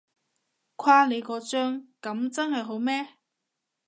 [0.77, 3.07] 誇你個張，噉真係好咩？